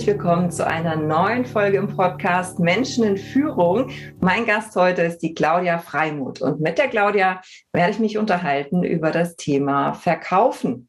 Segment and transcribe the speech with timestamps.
[0.00, 3.90] herzlich willkommen zu einer neuen Folge im Podcast Menschen in Führung.
[4.18, 7.42] Mein Gast heute ist die Claudia Freimuth und mit der Claudia
[7.74, 10.88] werde ich mich unterhalten über das Thema Verkaufen.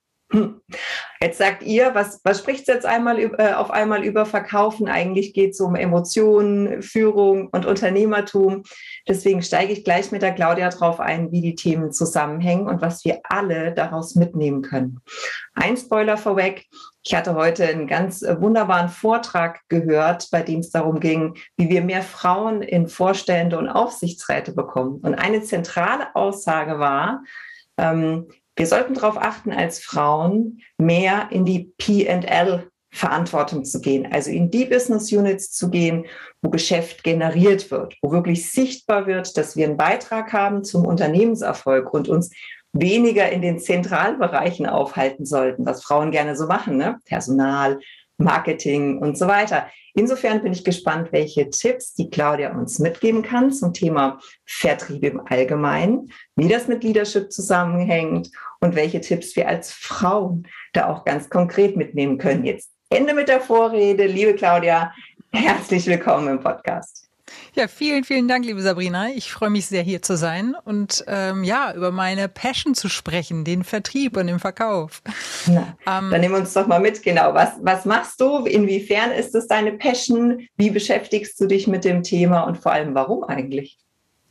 [1.21, 4.88] Jetzt sagt ihr, was, was spricht jetzt einmal äh, auf einmal über Verkaufen?
[4.88, 8.64] Eigentlich geht es um Emotionen, Führung und Unternehmertum.
[9.08, 13.05] Deswegen steige ich gleich mit der Claudia drauf ein, wie die Themen zusammenhängen und was
[13.05, 15.00] wir alle daraus mitnehmen können.
[15.53, 16.66] Ein Spoiler vorweg.
[17.03, 21.70] Ich hatte heute einen ganz äh, wunderbaren Vortrag gehört, bei dem es darum ging, wie
[21.70, 25.00] wir mehr Frauen in Vorstände und Aufsichtsräte bekommen.
[25.02, 27.23] Und eine zentrale Aussage war,
[27.77, 28.27] ähm,
[28.62, 34.52] wir sollten darauf achten, als Frauen mehr in die PL Verantwortung zu gehen, also in
[34.52, 36.06] die Business Units zu gehen,
[36.44, 41.92] wo Geschäft generiert wird, wo wirklich sichtbar wird, dass wir einen Beitrag haben zum Unternehmenserfolg
[41.92, 42.30] und uns
[42.72, 47.00] weniger in den Zentralbereichen aufhalten sollten, was Frauen gerne so machen, ne?
[47.06, 47.80] Personal,
[48.20, 49.66] Marketing und so weiter.
[49.95, 55.22] Insofern bin ich gespannt, welche Tipps die Claudia uns mitgeben kann zum Thema Vertrieb im
[55.26, 58.30] Allgemeinen, wie das mit Leadership zusammenhängt
[58.62, 62.45] und welche Tipps wir als Frauen da auch ganz konkret mitnehmen können.
[62.45, 64.06] Jetzt Ende mit der Vorrede.
[64.06, 64.94] Liebe Claudia,
[65.34, 67.08] herzlich willkommen im Podcast.
[67.55, 69.10] Ja, vielen, vielen Dank, liebe Sabrina.
[69.10, 73.44] Ich freue mich sehr, hier zu sein und ähm, ja, über meine Passion zu sprechen,
[73.45, 75.02] den Vertrieb und den Verkauf.
[75.48, 77.33] Na, ähm, dann nimm uns doch mal mit, genau.
[77.33, 78.45] Was, was machst du?
[78.45, 80.45] Inwiefern ist es deine Passion?
[80.58, 83.80] Wie beschäftigst du dich mit dem Thema und vor allem warum eigentlich?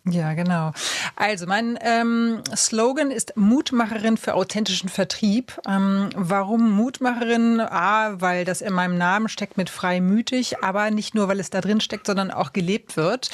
[0.06, 0.72] Ja, genau.
[1.14, 5.60] Also mein ähm, Slogan ist Mutmacherin für authentischen Vertrieb.
[5.68, 7.60] Ähm, warum Mutmacherin?
[7.60, 11.60] A, weil das in meinem Namen steckt mit freimütig, aber nicht nur, weil es da
[11.60, 13.30] drin steckt, sondern auch gelebt wird.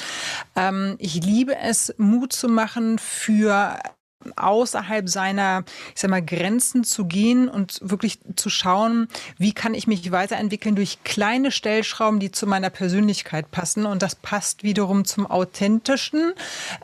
[0.56, 3.78] Ähm, ich liebe es, Mut zu machen für
[4.36, 5.64] außerhalb seiner,
[5.94, 10.76] ich sag mal, Grenzen zu gehen und wirklich zu schauen, wie kann ich mich weiterentwickeln
[10.76, 13.86] durch kleine Stellschrauben, die zu meiner Persönlichkeit passen.
[13.86, 16.32] Und das passt wiederum zum authentischen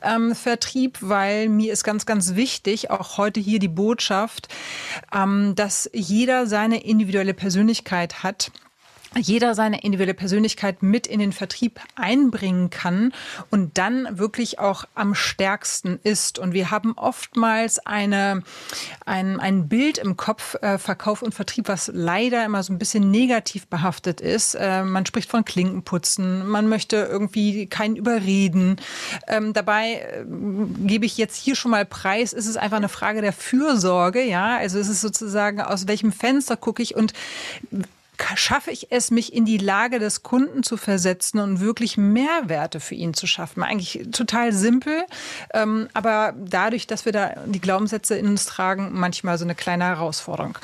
[0.02, 4.48] ähm, Vertrieb, weil mir ist ganz, ganz wichtig, auch heute hier die Botschaft,
[5.14, 8.50] ähm, dass jeder seine individuelle Persönlichkeit hat
[9.16, 13.12] jeder seine individuelle Persönlichkeit mit in den Vertrieb einbringen kann
[13.50, 16.38] und dann wirklich auch am stärksten ist.
[16.38, 18.42] Und wir haben oftmals eine,
[19.06, 23.10] ein, ein Bild im Kopf, äh, Verkauf und Vertrieb, was leider immer so ein bisschen
[23.10, 24.54] negativ behaftet ist.
[24.54, 28.76] Äh, man spricht von Klinkenputzen, man möchte irgendwie keinen überreden.
[29.28, 30.24] Ähm, dabei äh,
[30.86, 34.56] gebe ich jetzt hier schon mal preis, ist es einfach eine Frage der Fürsorge, ja.
[34.56, 37.12] Also es ist sozusagen, aus welchem Fenster gucke ich und
[38.34, 42.94] schaffe ich es, mich in die Lage des Kunden zu versetzen und wirklich Mehrwerte für
[42.94, 43.62] ihn zu schaffen.
[43.62, 45.04] Eigentlich total simpel,
[45.52, 49.84] ähm, aber dadurch, dass wir da die Glaubenssätze in uns tragen, manchmal so eine kleine
[49.84, 50.58] Herausforderung.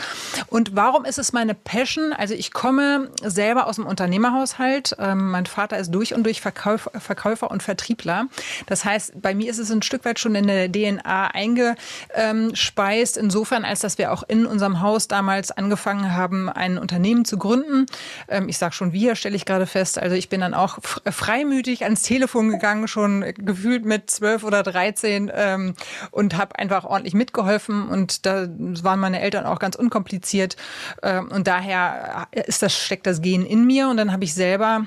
[0.46, 2.12] Und warum ist es meine Passion?
[2.12, 4.96] Also ich komme selber aus dem Unternehmerhaushalt.
[4.98, 8.26] Ähm, mein Vater ist durch und durch Verkäufer, Verkäufer und Vertriebler.
[8.66, 13.64] Das heißt, bei mir ist es ein Stück weit schon in der DNA eingespeist, insofern
[13.64, 17.47] als dass wir auch in unserem Haus damals angefangen haben, ein Unternehmen zu gründen.
[18.28, 19.98] Ähm, ich sage schon wir, stelle ich gerade fest.
[19.98, 20.78] Also ich bin dann auch
[21.10, 25.75] freimütig ans Telefon gegangen, schon gefühlt mit zwölf oder dreizehn ähm,
[26.10, 27.88] und habe einfach ordentlich mitgeholfen.
[27.88, 30.56] Und da waren meine Eltern auch ganz unkompliziert.
[31.02, 33.88] Ähm, und daher ist das, steckt das Gen in mir.
[33.88, 34.87] Und dann habe ich selber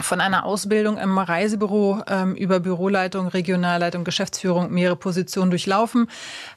[0.00, 6.08] von einer Ausbildung im Reisebüro ähm, über Büroleitung, Regionalleitung, Geschäftsführung mehrere Positionen durchlaufen.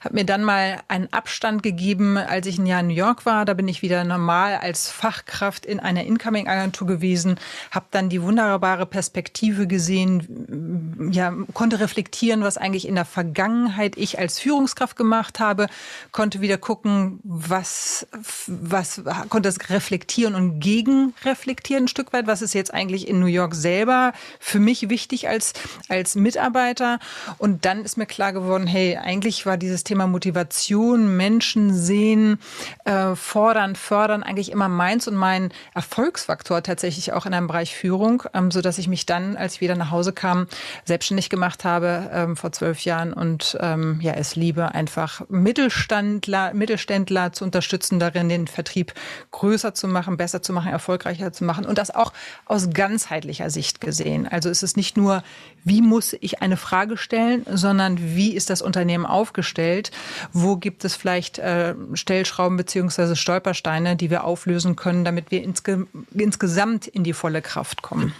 [0.01, 3.45] Habe mir dann mal einen Abstand gegeben, als ich ein Jahr in New York war.
[3.45, 7.39] Da bin ich wieder normal als Fachkraft in einer Incoming-Agentur gewesen.
[7.71, 14.19] Habe dann die wunderbare Perspektive gesehen, ja, konnte reflektieren, was eigentlich in der Vergangenheit ich
[14.19, 15.68] als Führungskraft gemacht habe,
[16.12, 18.06] konnte wieder gucken, was,
[18.47, 23.29] was konnte das reflektieren und gegenreflektieren ein Stück weit, was ist jetzt eigentlich in New
[23.30, 25.54] York selber für mich wichtig als,
[25.88, 27.00] als Mitarbeiter.
[27.38, 32.40] Und dann ist mir klar geworden, hey, eigentlich war dieses Thema Motivation, Menschen sehen,
[32.86, 38.24] äh, fordern, fördern eigentlich immer meins und mein Erfolgsfaktor tatsächlich auch in einem Bereich Führung,
[38.34, 40.48] ähm, so dass ich mich dann, als ich wieder nach Hause kam,
[40.86, 47.32] selbstständig gemacht habe ähm, vor zwölf Jahren und ähm, ja, es liebe einfach Mittelständler, Mittelständler
[47.32, 48.94] zu unterstützen darin, den Vertrieb
[49.32, 52.14] größer zu machen, besser zu machen, erfolgreicher zu machen und das auch
[52.46, 52.70] aus
[53.19, 54.27] ganzheitlicher Sicht gesehen.
[54.27, 55.24] Also es ist nicht nur,
[55.63, 59.92] wie muss ich eine Frage stellen, sondern wie ist das Unternehmen aufgestellt?
[60.31, 65.88] Wo gibt es vielleicht äh, Stellschrauben beziehungsweise Stolpersteine, die wir auflösen können, damit wir insge
[66.13, 68.13] insgesamt in die volle Kraft kommen?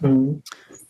[0.00, 0.42] Mhm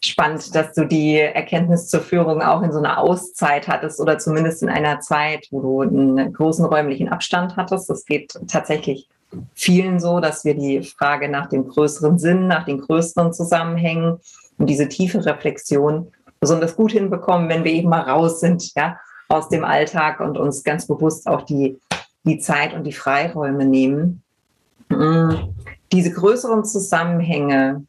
[0.04, 4.62] spannend, dass du die Erkenntnis zur Führung auch in so einer Auszeit hattest oder zumindest
[4.62, 7.88] in einer Zeit, wo du einen großen räumlichen Abstand hattest.
[7.88, 9.08] Das geht tatsächlich
[9.54, 14.19] vielen so, dass wir die Frage nach dem größeren Sinn, nach den größeren Zusammenhängen
[14.58, 18.98] und diese tiefe Reflexion besonders gut hinbekommen, wenn wir eben mal raus sind, ja,
[19.28, 21.81] aus dem Alltag und uns ganz bewusst auch die,
[22.25, 24.22] die Zeit und die Freiräume nehmen.
[24.90, 25.31] Mm,
[25.92, 27.84] diese größeren Zusammenhänge,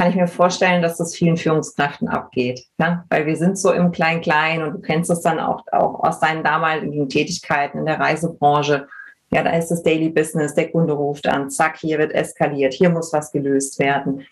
[0.00, 2.64] kann ich mir vorstellen, dass das vielen Führungskräften abgeht.
[2.78, 3.04] Ja?
[3.10, 6.42] Weil wir sind so im Klein-Klein und du kennst es dann auch, auch aus deinen
[6.42, 8.88] damaligen Tätigkeiten in der Reisebranche.
[9.32, 12.90] Ja, da ist das Daily Business, der Kunde ruft an, zack, hier wird eskaliert, hier
[12.90, 14.26] muss was gelöst werden.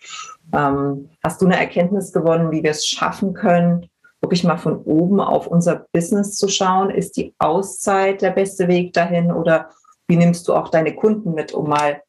[0.53, 5.21] Ähm, hast du eine Erkenntnis gewonnen, wie wir es schaffen können, wirklich mal von oben
[5.21, 6.89] auf unser Business zu schauen?
[6.89, 9.69] Ist die Auszeit der beste Weg dahin oder
[10.07, 12.01] wie nimmst du auch deine Kunden mit, um mal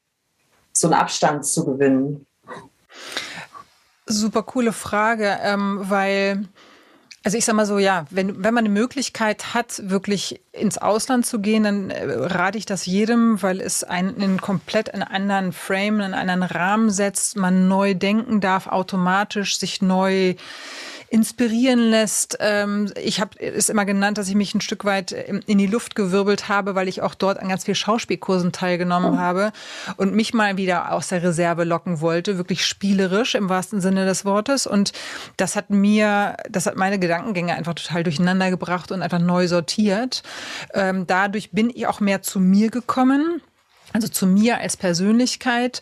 [0.72, 2.26] so einen Abstand zu gewinnen?
[4.06, 6.48] Super coole Frage, ähm, weil
[7.22, 11.26] also ich sag mal so, ja, wenn, wenn man eine Möglichkeit hat, wirklich ins Ausland
[11.26, 15.52] zu gehen, dann äh, rate ich das jedem, weil es einen in komplett einen anderen
[15.52, 20.34] Frame, in einen anderen Rahmen setzt, man neu denken darf, automatisch sich neu
[21.10, 22.38] inspirieren lässt.
[22.38, 25.96] Ähm, ich habe es immer genannt, dass ich mich ein Stück weit in die Luft
[25.96, 29.18] gewirbelt habe, weil ich auch dort an ganz vielen Schauspielkursen teilgenommen oh.
[29.18, 29.50] habe
[29.96, 34.24] und mich mal wieder aus der Reserve locken wollte, wirklich spielerisch im wahrsten Sinne des
[34.24, 34.68] Wortes.
[34.68, 34.92] Und
[35.36, 40.22] das hat mir, das hat meine Gedankengänge einfach total durcheinander gebracht und einfach neu sortiert.
[40.74, 43.42] Ähm, dadurch bin ich auch mehr zu mir gekommen
[43.92, 45.80] also zu mir als Persönlichkeit.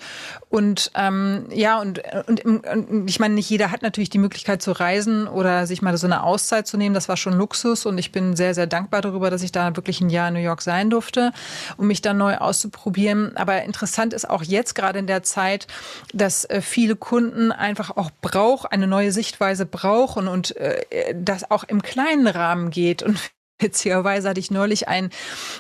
[0.51, 4.73] Und ähm, ja und, und, und ich meine nicht jeder hat natürlich die Möglichkeit zu
[4.73, 6.95] reisen oder sich mal so eine Auszeit zu nehmen.
[6.95, 10.01] Das war schon Luxus und ich bin sehr sehr dankbar darüber dass ich da wirklich
[10.01, 11.33] ein Jahr in New York sein durfte
[11.77, 13.37] um mich da neu auszuprobieren.
[13.37, 15.67] Aber interessant ist auch jetzt gerade in der Zeit
[16.15, 21.65] dass äh, viele Kunden einfach auch braucht eine neue Sichtweise brauchen und äh, das auch
[21.65, 23.03] im kleinen Rahmen geht.
[23.03, 23.19] Und
[23.59, 25.11] Witzigerweise hatte ich neulich ein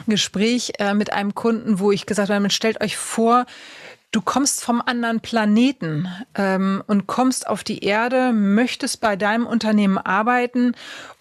[0.07, 3.47] Gespräch äh, mit einem Kunden, wo ich gesagt habe, stellt euch vor,
[4.11, 9.99] du kommst vom anderen Planeten ähm, und kommst auf die Erde, möchtest bei deinem Unternehmen
[9.99, 10.73] arbeiten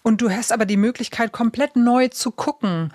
[0.02, 2.92] und du hast aber die Möglichkeit, komplett neu zu gucken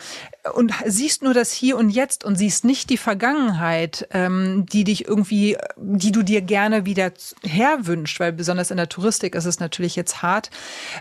[0.56, 5.08] und siehst nur das Hier und Jetzt und siehst nicht die Vergangenheit, ähm, die dich
[5.08, 7.12] irgendwie, die du dir gerne wieder
[7.44, 10.50] herwünscht, weil besonders in der Touristik ist es natürlich jetzt hart,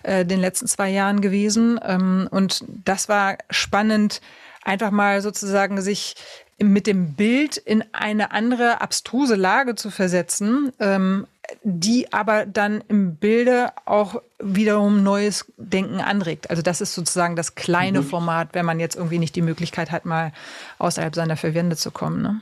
[0.03, 1.81] äh, den letzten zwei Jahren gewesen.
[1.83, 4.21] Ähm, und das war spannend,
[4.65, 6.15] einfach mal sozusagen sich
[6.59, 11.27] mit dem Bild in eine andere abstruse Lage zu versetzen, ähm,
[11.65, 16.51] die aber dann im Bilde auch wiederum neues Denken anregt.
[16.51, 18.07] Also das ist sozusagen das kleine mhm.
[18.07, 20.33] Format, wenn man jetzt irgendwie nicht die Möglichkeit hat, mal
[20.79, 22.23] außerhalb seiner Verwände zu kommen.
[22.23, 22.41] Ne?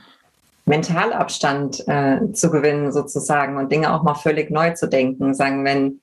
[0.65, 5.33] Mentalabstand äh, zu gewinnen sozusagen und Dinge auch mal völlig neu zu denken.
[5.33, 5.99] Sagen, wenn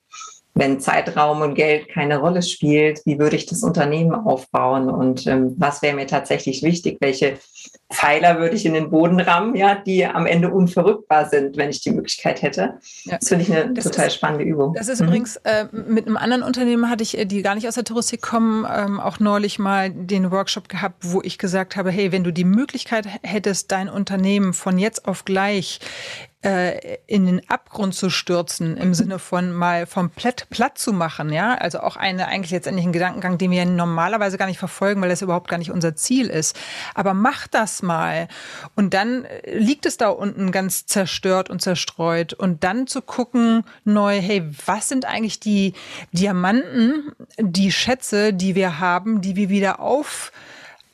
[0.59, 5.55] wenn Zeitraum und Geld keine Rolle spielt, wie würde ich das Unternehmen aufbauen und ähm,
[5.57, 6.97] was wäre mir tatsächlich wichtig?
[6.99, 7.37] Welche
[7.91, 11.81] Pfeiler würde ich in den Boden rammen, ja, die am Ende unverrückbar sind, wenn ich
[11.81, 12.77] die Möglichkeit hätte.
[13.05, 13.17] Ja.
[13.17, 14.73] Das finde ich eine das total ist, spannende Übung.
[14.73, 15.07] Das ist mhm.
[15.07, 18.21] übrigens äh, mit einem anderen Unternehmen hatte ich, äh, die gar nicht aus der Touristik
[18.21, 22.31] kommen, ähm, auch neulich mal den Workshop gehabt, wo ich gesagt habe, hey, wenn du
[22.31, 25.79] die Möglichkeit hättest, dein Unternehmen von jetzt auf gleich
[26.41, 31.55] äh, in den Abgrund zu stürzen, im Sinne von mal komplett platt zu machen, ja.
[31.55, 35.21] Also auch eine eigentlich letztendlich ein Gedankengang, den wir normalerweise gar nicht verfolgen, weil das
[35.21, 36.57] überhaupt gar nicht unser Ziel ist.
[36.95, 38.29] Aber mach das mal.
[38.75, 42.33] Und dann liegt es da unten ganz zerstört und zerstreut.
[42.33, 45.73] Und dann zu gucken neu, hey, was sind eigentlich die
[46.13, 50.31] Diamanten, die Schätze, die wir haben, die wir wieder auf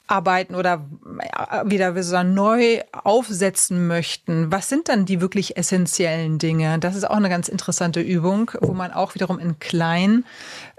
[0.08, 0.86] arbeiten oder
[1.20, 6.80] äh, wieder so neu aufsetzen möchten, was sind dann die wirklich essentiellen Dinge?
[6.80, 10.26] Das ist auch eine ganz interessante Übung, wo man auch wiederum in klein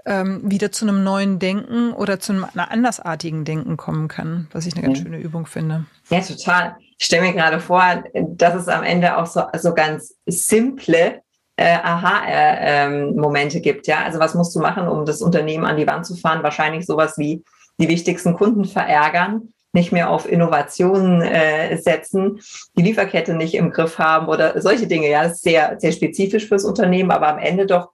[0.05, 4.75] ähm, wieder zu einem neuen Denken oder zu einem andersartigen Denken kommen kann, was ich
[4.75, 5.85] eine ganz schöne Übung finde.
[6.09, 6.77] Ja, total.
[6.97, 11.21] Ich stelle mir gerade vor, dass es am Ende auch so, so ganz simple
[11.57, 13.87] äh, Aha-Momente äh, ähm, gibt.
[13.87, 16.43] Ja, also was musst du machen, um das Unternehmen an die Wand zu fahren?
[16.43, 17.43] Wahrscheinlich sowas wie
[17.77, 22.39] die wichtigsten Kunden verärgern, nicht mehr auf Innovationen äh, setzen,
[22.75, 25.09] die Lieferkette nicht im Griff haben oder solche Dinge.
[25.09, 27.89] Ja, das ist sehr, sehr spezifisch fürs Unternehmen, aber am Ende doch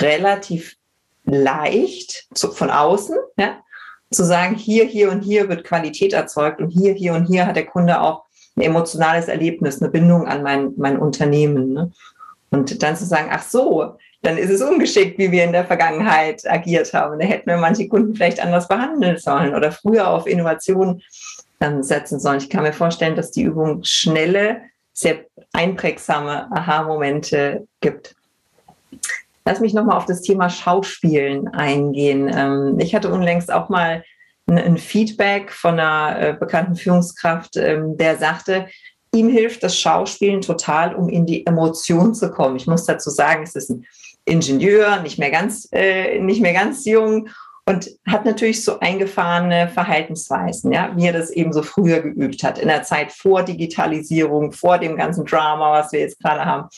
[0.00, 0.76] relativ
[1.24, 3.58] leicht zu, von außen, ja,
[4.10, 7.56] zu sagen, hier, hier und hier wird Qualität erzeugt und hier, hier und hier hat
[7.56, 8.24] der Kunde auch
[8.56, 11.72] ein emotionales Erlebnis, eine Bindung an mein, mein Unternehmen.
[11.72, 11.92] Ne?
[12.50, 16.50] Und dann zu sagen, ach so, dann ist es ungeschickt, wie wir in der Vergangenheit
[16.50, 17.18] agiert haben.
[17.18, 21.02] Da hätten wir manche Kunden vielleicht anders behandeln sollen oder früher auf Innovation
[21.80, 22.38] setzen sollen.
[22.38, 24.62] Ich kann mir vorstellen, dass die Übung schnelle,
[24.92, 28.14] sehr einprägsame Aha-Momente gibt.
[29.44, 32.30] Lass mich nochmal auf das Thema Schauspielen eingehen.
[32.34, 34.04] Ähm, ich hatte unlängst auch mal
[34.46, 38.68] ein Feedback von einer äh, bekannten Führungskraft, ähm, der sagte,
[39.14, 42.56] ihm hilft das Schauspielen total, um in die Emotion zu kommen.
[42.56, 43.86] Ich muss dazu sagen, es ist ein
[44.24, 47.28] Ingenieur, nicht mehr ganz, äh, nicht mehr ganz jung
[47.66, 52.58] und hat natürlich so eingefahrene Verhaltensweisen, ja, wie er das eben so früher geübt hat,
[52.58, 56.68] in der Zeit vor Digitalisierung, vor dem ganzen Drama, was wir jetzt gerade haben.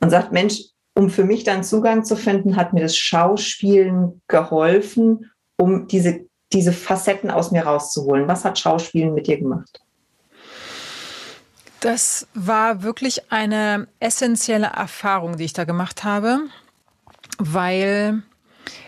[0.00, 0.60] Und sagt, Mensch,
[0.94, 6.72] um für mich dann Zugang zu finden, hat mir das Schauspielen geholfen, um diese, diese
[6.72, 8.28] Facetten aus mir rauszuholen.
[8.28, 9.80] Was hat Schauspielen mit dir gemacht?
[11.80, 16.40] Das war wirklich eine essentielle Erfahrung, die ich da gemacht habe,
[17.38, 18.22] weil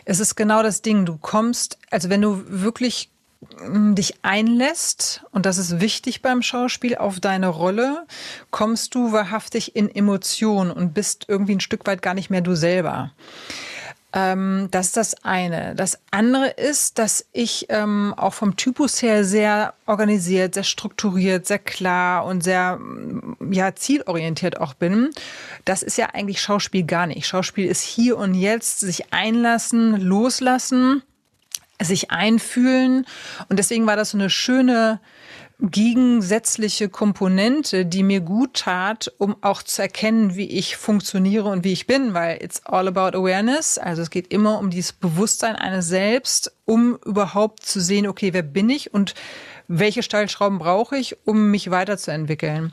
[0.05, 1.05] es ist genau das Ding.
[1.05, 3.11] Du kommst, also wenn du wirklich
[3.59, 8.07] hm, dich einlässt, und das ist wichtig beim Schauspiel, auf deine Rolle,
[8.51, 12.55] kommst du wahrhaftig in Emotionen und bist irgendwie ein Stück weit gar nicht mehr du
[12.55, 13.13] selber.
[14.15, 15.75] Ähm, das ist das eine.
[15.75, 21.59] Das andere ist, dass ich ähm, auch vom Typus her sehr organisiert, sehr strukturiert, sehr
[21.59, 25.11] klar und sehr mm, ja, zielorientiert auch bin.
[25.67, 27.27] Das ist ja eigentlich Schauspiel gar nicht.
[27.27, 31.03] Schauspiel ist hier und jetzt sich einlassen, loslassen,
[31.83, 33.07] sich einfühlen.
[33.49, 35.01] Und deswegen war das so eine schöne
[35.61, 41.73] gegensätzliche Komponente, die mir gut tat, um auch zu erkennen, wie ich funktioniere und wie
[41.73, 43.77] ich bin, weil it's all about awareness.
[43.77, 48.43] Also es geht immer um dieses Bewusstsein eines Selbst, um überhaupt zu sehen, okay, wer
[48.43, 49.15] bin ich und
[49.67, 52.73] welche Stellschrauben brauche ich, um mich weiterzuentwickeln.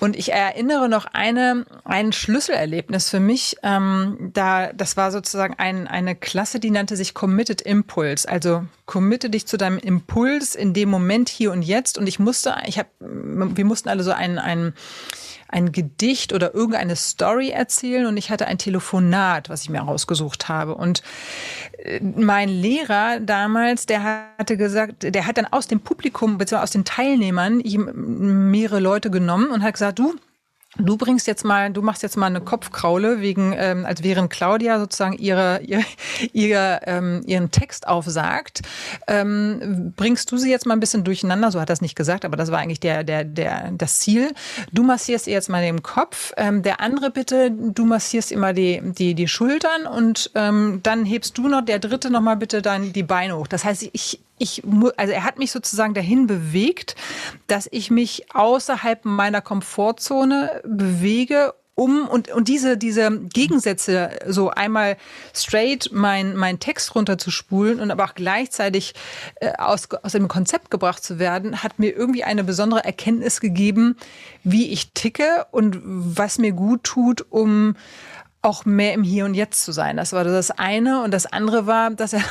[0.00, 3.56] Und ich erinnere noch eine, ein Schlüsselerlebnis für mich.
[3.62, 8.26] Ähm, da, das war sozusagen ein, eine Klasse, die nannte sich Committed Impulse.
[8.26, 11.98] Also committe dich zu deinem Impuls in dem Moment hier und jetzt.
[11.98, 14.74] Und ich musste, ich habe, wir mussten alle so einen, einen
[15.50, 20.48] ein Gedicht oder irgendeine Story erzählen und ich hatte ein Telefonat, was ich mir rausgesucht
[20.48, 20.74] habe.
[20.74, 21.02] Und
[21.78, 26.70] äh, mein Lehrer damals, der hatte gesagt, der hat dann aus dem Publikum, beziehungsweise aus
[26.70, 27.62] den Teilnehmern
[28.50, 30.14] mehrere Leute genommen und hat gesagt, du,
[30.78, 34.78] Du bringst jetzt mal, du machst jetzt mal eine Kopfkraule wegen, ähm, als während Claudia
[34.78, 35.84] sozusagen ihre, ihre,
[36.32, 38.62] ihre ähm, ihren Text aufsagt,
[39.08, 41.50] ähm, bringst du sie jetzt mal ein bisschen durcheinander.
[41.50, 44.32] So hat er es nicht gesagt, aber das war eigentlich der, der, der, das Ziel.
[44.72, 46.32] Du massierst ihr jetzt mal den Kopf.
[46.36, 51.36] Ähm, der andere bitte, du massierst immer die, die, die Schultern und ähm, dann hebst
[51.36, 53.48] du noch, der dritte noch mal bitte dann die Beine hoch.
[53.48, 54.62] Das heißt, ich, ich,
[54.96, 56.96] also er hat mich sozusagen dahin bewegt,
[57.46, 64.98] dass ich mich außerhalb meiner Komfortzone bewege, um und, und diese, diese Gegensätze so einmal
[65.34, 68.92] straight mein, mein Text runterzuspulen und aber auch gleichzeitig
[69.36, 73.96] äh, aus, aus dem Konzept gebracht zu werden, hat mir irgendwie eine besondere Erkenntnis gegeben,
[74.44, 77.76] wie ich ticke und was mir gut tut, um
[78.42, 79.96] auch mehr im Hier und Jetzt zu sein.
[79.96, 81.02] Das war das eine.
[81.02, 82.22] Und das andere war, dass er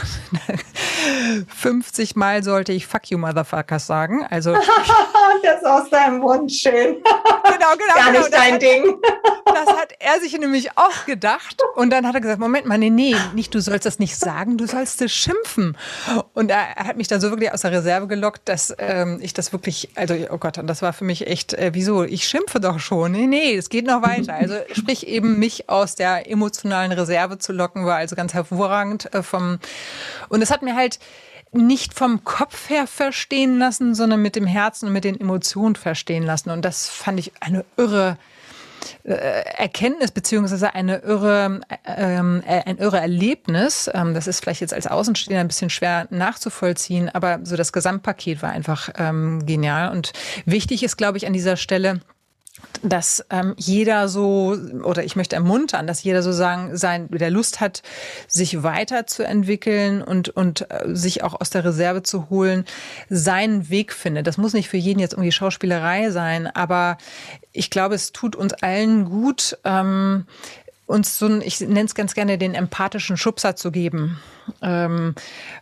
[1.55, 4.25] 50 Mal sollte ich Fuck you, Motherfuckers sagen.
[4.29, 4.53] Also
[5.43, 6.97] das aus deinem Mund schön.
[7.03, 7.95] Genau, genau.
[7.95, 8.19] Gar genau.
[8.19, 8.97] nicht dein hat, Ding.
[9.45, 11.61] Das hat er sich nämlich auch gedacht.
[11.75, 14.57] Und dann hat er gesagt, Moment mal, nee, nee, nicht, du sollst das nicht sagen,
[14.57, 15.77] du sollst es schimpfen.
[16.33, 19.33] Und er, er, hat mich dann so wirklich aus der Reserve gelockt, dass ähm, ich
[19.33, 22.03] das wirklich, also, oh Gott, und das war für mich echt, äh, wieso?
[22.03, 23.11] Ich schimpfe doch schon.
[23.11, 24.33] Nee, nee, es geht noch weiter.
[24.33, 29.21] Also sprich eben mich aus der emotionalen Reserve zu locken, war also ganz hervorragend äh,
[29.21, 29.59] vom,
[30.29, 30.99] und es hat mir halt,
[31.51, 36.23] nicht vom Kopf her verstehen lassen, sondern mit dem Herzen und mit den Emotionen verstehen
[36.23, 36.51] lassen.
[36.51, 38.17] Und das fand ich eine irre
[39.03, 43.89] äh, Erkenntnis beziehungsweise eine irre, ähm, äh, ein irre Erlebnis.
[43.93, 48.41] Ähm, das ist vielleicht jetzt als Außenstehender ein bisschen schwer nachzuvollziehen, aber so das Gesamtpaket
[48.41, 49.91] war einfach ähm, genial.
[49.91, 50.13] Und
[50.45, 52.01] wichtig ist, glaube ich, an dieser Stelle,
[52.81, 57.59] dass ähm, jeder so, oder ich möchte ermuntern, dass jeder so sagen, sein, der Lust
[57.59, 57.83] hat,
[58.27, 62.65] sich weiterzuentwickeln und, und äh, sich auch aus der Reserve zu holen,
[63.09, 64.27] seinen Weg findet.
[64.27, 66.97] Das muss nicht für jeden jetzt irgendwie Schauspielerei sein, aber
[67.51, 70.25] ich glaube, es tut uns allen gut, ähm,
[70.85, 74.19] uns so ein, ich nenne es ganz gerne den empathischen Schubser zu geben
[74.61, 75.13] ähm,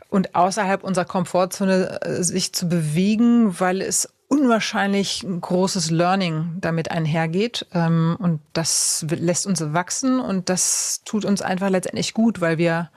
[0.10, 7.65] und außerhalb unserer Komfortzone äh, sich zu bewegen, weil es unwahrscheinlich großes Learning damit einhergeht.
[7.74, 12.89] Ähm, und das lässt uns wachsen und das tut uns einfach letztendlich gut, weil wir,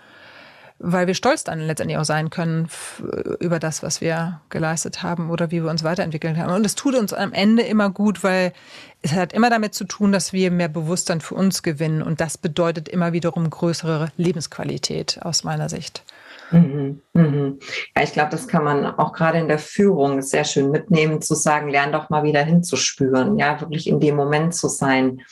[0.79, 2.69] weil wir stolz dann letztendlich auch sein können
[3.39, 6.53] über das, was wir geleistet haben oder wie wir uns weiterentwickelt haben.
[6.53, 8.53] Und es tut uns am Ende immer gut, weil
[9.03, 12.03] es hat immer damit zu tun, dass wir mehr Bewusstsein für uns gewinnen.
[12.03, 16.03] Und das bedeutet immer wiederum größere Lebensqualität aus meiner Sicht.
[16.51, 17.59] Mhm, mhm.
[17.97, 21.35] Ja, ich glaube, das kann man auch gerade in der Führung sehr schön mitnehmen, zu
[21.35, 25.23] sagen, lern doch mal wieder hinzuspüren, ja, wirklich in dem Moment zu sein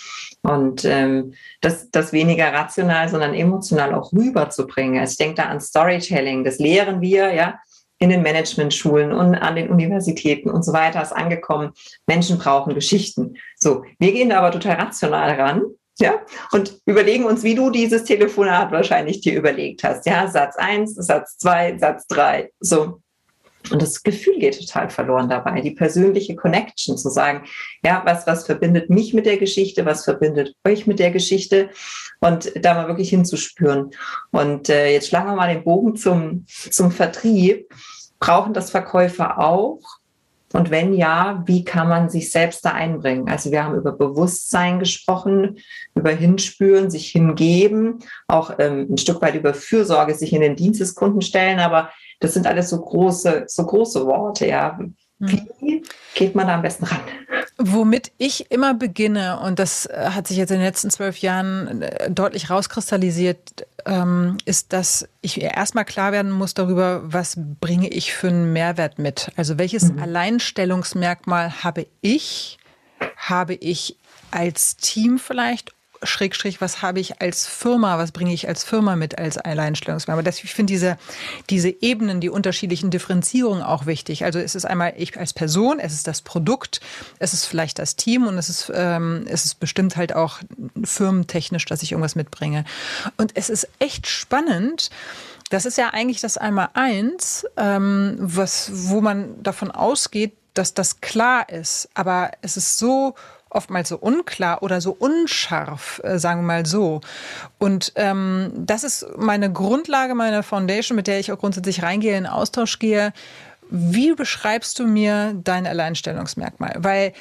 [0.42, 5.00] und ähm, das, das weniger rational, sondern emotional auch rüberzubringen.
[5.00, 7.58] Also ich denke da an Storytelling, das lehren wir, ja,
[7.98, 11.72] in den Managementschulen und an den Universitäten und so weiter ist angekommen.
[12.06, 13.34] Menschen brauchen Geschichten.
[13.56, 15.62] So, wir gehen da aber total rational ran
[16.00, 16.20] ja,
[16.52, 20.06] und überlegen uns, wie du dieses Telefonat wahrscheinlich dir überlegt hast.
[20.06, 23.00] Ja, Satz eins, Satz zwei, Satz drei, so.
[23.70, 27.46] Und das Gefühl geht total verloren dabei, die persönliche Connection zu sagen,
[27.84, 31.70] ja, was, was verbindet mich mit der Geschichte, was verbindet euch mit der Geschichte
[32.20, 33.90] und da mal wirklich hinzuspüren.
[34.30, 37.68] Und äh, jetzt schlagen wir mal den Bogen zum, zum Vertrieb.
[38.20, 39.80] Brauchen das Verkäufer auch?
[40.52, 43.28] Und wenn ja, wie kann man sich selbst da einbringen?
[43.28, 45.58] Also wir haben über Bewusstsein gesprochen,
[45.94, 50.80] über Hinspüren, sich hingeben, auch ähm, ein Stück weit über Fürsorge, sich in den Dienst
[50.80, 51.58] des Kunden stellen.
[51.58, 51.90] Aber
[52.20, 54.78] das sind alles so große, so große Worte, ja.
[54.78, 54.94] Hm.
[55.60, 55.82] Wie
[56.14, 57.00] geht man da am besten ran?
[57.60, 61.82] Womit ich immer beginne, und das äh, hat sich jetzt in den letzten zwölf Jahren
[61.82, 68.14] äh, deutlich rauskristallisiert, ähm, ist, dass ich erstmal klar werden muss darüber, was bringe ich
[68.14, 69.32] für einen Mehrwert mit.
[69.36, 69.98] Also welches mhm.
[70.00, 72.58] Alleinstellungsmerkmal habe ich,
[73.16, 73.96] habe ich
[74.30, 79.18] als Team vielleicht Schrägstrich, was habe ich als Firma, was bringe ich als Firma mit
[79.18, 80.24] als Alleinstellungsmerkmal.
[80.24, 80.98] Das, ich finde diese,
[81.50, 84.24] diese Ebenen, die unterschiedlichen Differenzierungen auch wichtig.
[84.24, 86.80] Also es ist einmal ich als Person, es ist das Produkt,
[87.18, 90.38] es ist vielleicht das Team und es ist, ähm, es ist bestimmt halt auch
[90.84, 92.64] firmentechnisch, dass ich irgendwas mitbringe.
[93.16, 94.90] Und es ist echt spannend,
[95.50, 101.00] das ist ja eigentlich das einmal eins, ähm, was, wo man davon ausgeht, dass das
[101.00, 101.88] klar ist.
[101.94, 103.14] Aber es ist so
[103.50, 107.00] oftmals so unklar oder so unscharf, äh, sagen wir mal so.
[107.58, 112.26] Und ähm, das ist meine Grundlage meiner Foundation, mit der ich auch grundsätzlich reingehe, in
[112.26, 113.12] Austausch gehe.
[113.70, 116.76] Wie beschreibst du mir dein Alleinstellungsmerkmal?
[116.78, 117.12] Weil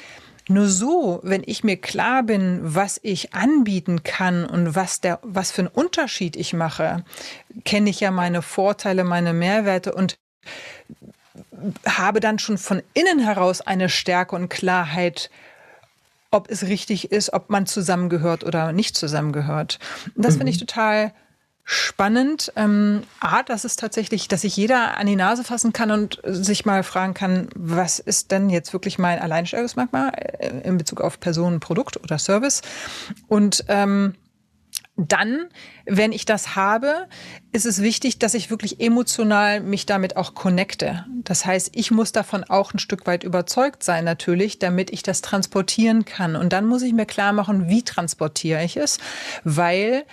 [0.49, 5.51] nur so, wenn ich mir klar bin, was ich anbieten kann und was, der, was
[5.51, 7.03] für einen Unterschied ich mache,
[7.65, 10.17] kenne ich ja meine Vorteile, meine Mehrwerte und
[11.85, 15.29] habe dann schon von innen heraus eine Stärke und Klarheit,
[16.31, 19.79] ob es richtig ist, ob man zusammengehört oder nicht zusammengehört.
[20.15, 20.37] Das mhm.
[20.39, 20.61] finde ich mhm.
[20.61, 21.13] total
[21.69, 22.53] spannend.
[22.55, 26.65] Ähm, A, dass es tatsächlich, dass sich jeder an die Nase fassen kann und sich
[26.65, 31.59] mal fragen kann, was ist denn jetzt wirklich mein Alleinstellungsmerkmal äh, in Bezug auf Person,
[31.59, 32.61] Produkt oder Service?
[33.27, 34.15] Und ähm,
[34.97, 35.45] dann,
[35.85, 37.07] wenn ich das habe,
[37.51, 41.05] ist es wichtig, dass ich wirklich emotional mich damit auch connecte.
[41.23, 45.21] Das heißt, ich muss davon auch ein Stück weit überzeugt sein, natürlich, damit ich das
[45.21, 46.35] transportieren kann.
[46.35, 48.97] Und dann muss ich mir klar machen, wie transportiere ich es,
[49.43, 50.03] weil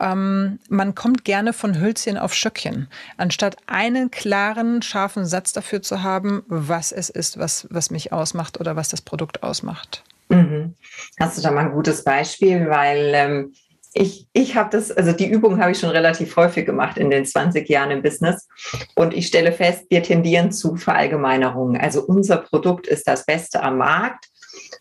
[0.00, 6.02] ähm, man kommt gerne von Hölzchen auf Stöckchen, anstatt einen klaren, scharfen Satz dafür zu
[6.02, 10.02] haben, was es ist, was, was mich ausmacht oder was das Produkt ausmacht.
[10.30, 10.74] Mhm.
[11.18, 13.52] Hast du da mal ein gutes Beispiel, weil ähm
[13.92, 17.26] ich, ich habe das, also die Übung habe ich schon relativ häufig gemacht in den
[17.26, 18.48] 20 Jahren im Business.
[18.94, 21.80] Und ich stelle fest, wir tendieren zu Verallgemeinerungen.
[21.80, 24.26] Also unser Produkt ist das Beste am Markt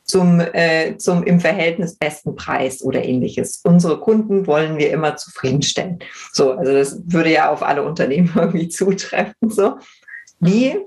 [0.04, 3.62] zum, äh, zum im Verhältnis besten Preis oder ähnliches.
[3.64, 6.00] Unsere Kunden wollen wir immer zufriedenstellen.
[6.32, 9.50] So, also das würde ja auf alle Unternehmen irgendwie zutreffen.
[9.50, 9.78] So.
[10.40, 10.78] Wie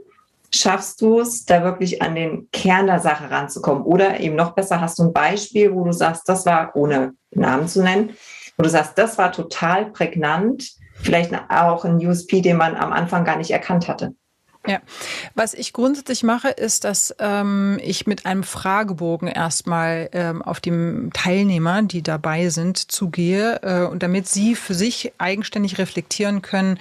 [0.54, 3.84] schaffst du es, da wirklich an den Kern der Sache ranzukommen?
[3.84, 7.68] Oder eben noch besser, hast du ein Beispiel, wo du sagst, das war, ohne Namen
[7.68, 8.16] zu nennen,
[8.56, 13.24] wo du sagst, das war total prägnant, vielleicht auch ein USP, den man am Anfang
[13.24, 14.14] gar nicht erkannt hatte?
[14.64, 14.80] Ja,
[15.34, 21.10] was ich grundsätzlich mache, ist, dass ähm, ich mit einem Fragebogen erstmal ähm, auf die
[21.12, 26.78] Teilnehmer, die dabei sind, zugehe äh, und damit sie für sich eigenständig reflektieren können,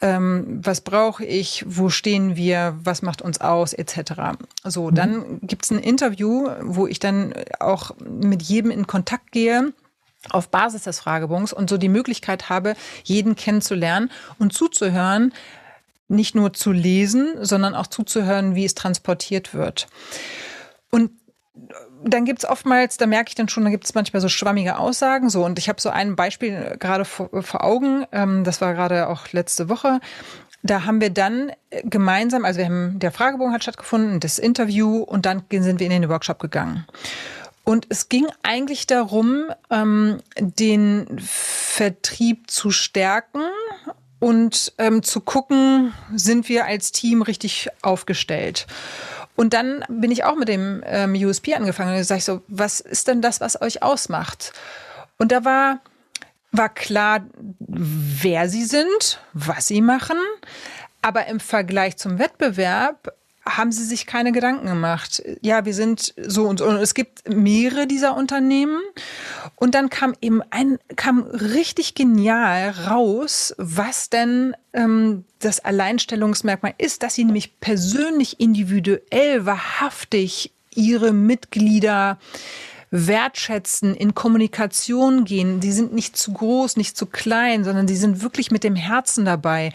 [0.00, 4.38] ähm, was brauche ich, wo stehen wir, was macht uns aus, etc.
[4.64, 4.94] So, mhm.
[4.94, 9.72] dann gibt es ein Interview, wo ich dann auch mit jedem in Kontakt gehe
[10.28, 15.32] auf Basis des Fragebogens und so die Möglichkeit habe, jeden kennenzulernen und zuzuhören,
[16.08, 19.86] nicht nur zu lesen, sondern auch zuzuhören, wie es transportiert wird.
[20.90, 21.12] Und
[22.04, 24.78] dann gibt es oftmals, da merke ich dann schon, da gibt es manchmal so schwammige
[24.78, 25.30] Aussagen.
[25.30, 29.08] So, und ich habe so ein Beispiel gerade vor, vor Augen, ähm, das war gerade
[29.08, 30.00] auch letzte Woche.
[30.62, 31.52] Da haben wir dann
[31.84, 36.02] gemeinsam, also wir haben, der Fragebogen hat stattgefunden, das Interview und dann sind wir in
[36.02, 36.86] den Workshop gegangen.
[37.64, 43.42] Und es ging eigentlich darum, ähm, den Vertrieb zu stärken
[44.18, 48.66] und ähm, zu gucken, sind wir als Team richtig aufgestellt.
[49.40, 52.78] Und dann bin ich auch mit dem ähm, USP angefangen und sage ich so, was
[52.80, 54.52] ist denn das, was euch ausmacht?
[55.16, 55.80] Und da war,
[56.52, 57.24] war klar,
[57.58, 60.18] wer sie sind, was sie machen.
[61.00, 63.14] Aber im Vergleich zum Wettbewerb
[63.48, 65.22] haben sie sich keine Gedanken gemacht.
[65.40, 66.66] Ja, wir sind so und so.
[66.66, 68.80] Und es gibt mehrere dieser Unternehmen.
[69.56, 77.02] Und dann kam eben ein, kam richtig genial raus, was denn ähm, das Alleinstellungsmerkmal ist,
[77.02, 82.18] dass sie nämlich persönlich, individuell, wahrhaftig ihre Mitglieder
[82.90, 85.60] wertschätzen, in Kommunikation gehen.
[85.60, 89.24] Die sind nicht zu groß, nicht zu klein, sondern die sind wirklich mit dem Herzen
[89.24, 89.72] dabei.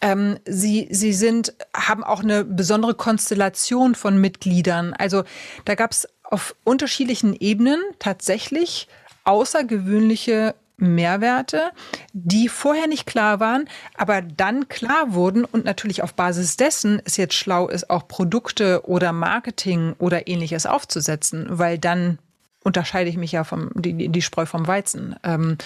[0.00, 4.94] Ähm, sie, sie sind, haben auch eine besondere Konstellation von Mitgliedern.
[4.94, 5.24] Also
[5.64, 8.88] da gab es auf unterschiedlichen Ebenen tatsächlich
[9.24, 11.70] außergewöhnliche Mehrwerte,
[12.12, 17.16] die vorher nicht klar waren, aber dann klar wurden und natürlich auf Basis dessen es
[17.16, 22.18] jetzt schlau ist, auch Produkte oder Marketing oder ähnliches aufzusetzen, weil dann
[22.64, 25.14] unterscheide ich mich ja vom die, die Spreu vom Weizen.
[25.22, 25.58] Ähm,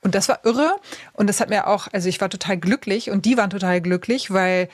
[0.00, 0.74] und das war irre.
[1.12, 4.30] Und das hat mir auch, also ich war total glücklich und die waren total glücklich,
[4.30, 4.68] weil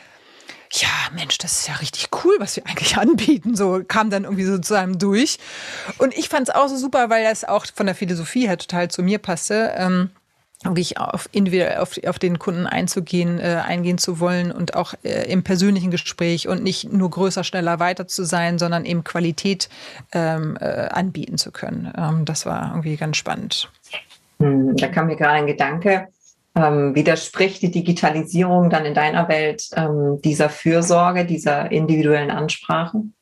[0.73, 3.57] ja, Mensch, das ist ja richtig cool, was wir eigentlich anbieten.
[3.57, 5.39] So kam dann irgendwie so zu einem durch.
[5.99, 8.89] Und ich fand es auch so super, weil das auch von der Philosophie her total
[8.89, 9.73] zu mir passte.
[9.77, 10.11] Ähm,
[10.63, 15.31] wirklich auf individuell auf, auf den Kunden einzugehen, äh, eingehen zu wollen und auch äh,
[15.31, 19.69] im persönlichen Gespräch und nicht nur größer, schneller, weiter zu sein, sondern eben Qualität
[20.13, 21.93] ähm, äh, anbieten zu können.
[21.97, 23.71] Ähm, das war irgendwie ganz spannend.
[24.39, 26.09] Hm, da kam mir gerade ein Gedanke.
[26.55, 33.15] Ähm, widerspricht die Digitalisierung dann in deiner Welt ähm, dieser Fürsorge, dieser individuellen Ansprachen?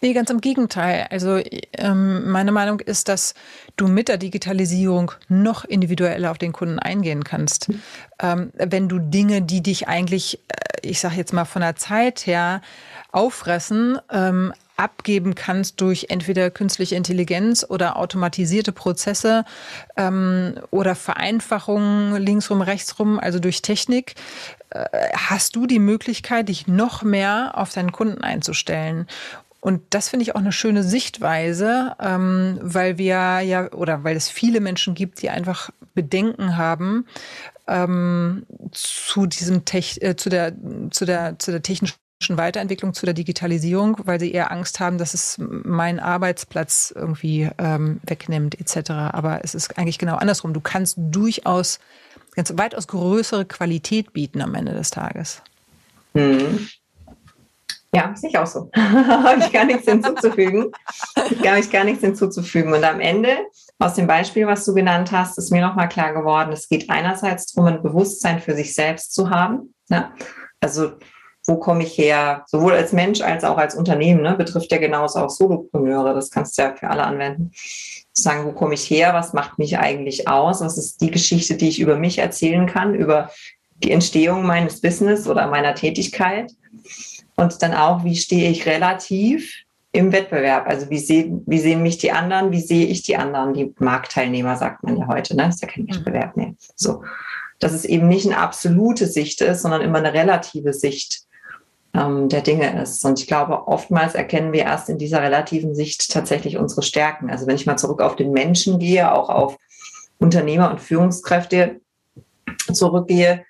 [0.00, 1.06] Nee, ganz im Gegenteil.
[1.10, 1.40] Also
[1.74, 3.34] ähm, meine Meinung ist, dass
[3.76, 7.68] du mit der Digitalisierung noch individueller auf den Kunden eingehen kannst.
[7.68, 7.82] Mhm.
[8.20, 12.26] Ähm, wenn du Dinge, die dich eigentlich, äh, ich sage jetzt mal von der Zeit
[12.26, 12.62] her,
[13.12, 19.44] auffressen, ähm, abgeben kannst durch entweder künstliche Intelligenz oder automatisierte Prozesse
[19.96, 24.14] ähm, oder Vereinfachungen linksrum, rechtsrum, also durch Technik,
[24.70, 29.06] äh, hast du die Möglichkeit, dich noch mehr auf deinen Kunden einzustellen.
[29.60, 34.30] Und das finde ich auch eine schöne Sichtweise, ähm, weil wir ja oder weil es
[34.30, 37.06] viele Menschen gibt, die einfach Bedenken haben
[37.66, 40.54] ähm, zu diesem Tech, äh, zu der
[40.90, 45.12] zu der zu der technischen Weiterentwicklung, zu der Digitalisierung, weil sie eher Angst haben, dass
[45.12, 48.90] es meinen Arbeitsplatz irgendwie ähm, wegnimmt etc.
[48.90, 50.54] Aber es ist eigentlich genau andersrum.
[50.54, 51.80] Du kannst durchaus
[52.34, 55.42] ganz weitaus größere Qualität bieten am Ende des Tages.
[56.14, 56.68] Mhm.
[57.92, 58.70] Ja, sehe ich auch so.
[58.76, 60.70] habe ich gar nichts hinzuzufügen.
[61.16, 62.72] Habe ich gar nichts hinzuzufügen.
[62.72, 63.38] Und am Ende,
[63.80, 67.52] aus dem Beispiel, was du genannt hast, ist mir nochmal klar geworden, es geht einerseits
[67.52, 69.74] darum, ein Bewusstsein für sich selbst zu haben.
[69.88, 70.12] Ne?
[70.60, 70.92] Also,
[71.46, 72.44] wo komme ich her?
[72.46, 74.34] Sowohl als Mensch als auch als Unternehmen, ne?
[74.34, 76.14] betrifft ja genauso auch Solopreneure.
[76.14, 77.50] Das kannst du ja für alle anwenden.
[78.12, 79.14] Zu sagen, wo komme ich her?
[79.14, 80.60] Was macht mich eigentlich aus?
[80.60, 83.30] Was ist die Geschichte, die ich über mich erzählen kann, über
[83.82, 86.52] die Entstehung meines Business oder meiner Tätigkeit?
[87.40, 90.66] Und dann auch, wie stehe ich relativ im Wettbewerb?
[90.66, 92.52] Also wie, seh, wie sehen mich die anderen?
[92.52, 93.54] Wie sehe ich die anderen?
[93.54, 95.44] Die Marktteilnehmer sagt man ja heute, ne?
[95.44, 95.94] Das ist ja kein mhm.
[95.94, 96.52] Wettbewerb mehr.
[96.76, 97.02] So.
[97.58, 101.22] Dass es eben nicht eine absolute Sicht ist, sondern immer eine relative Sicht
[101.94, 103.02] ähm, der Dinge ist.
[103.06, 107.30] Und ich glaube, oftmals erkennen wir erst in dieser relativen Sicht tatsächlich unsere Stärken.
[107.30, 109.56] Also wenn ich mal zurück auf den Menschen gehe, auch auf
[110.18, 111.80] Unternehmer und Führungskräfte
[112.70, 113.46] zurückgehe,